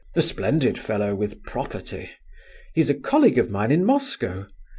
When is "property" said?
1.43-2.09